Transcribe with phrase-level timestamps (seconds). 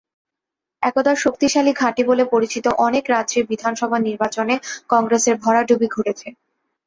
[0.83, 4.55] একদা শক্তিশালী ঘাঁটি বলে পরিচিত অনেক রাজ্যের বিধানসভা নির্বাচনে
[4.89, 6.27] কংগ্রেসের ভরাডুবি ঘটেছে।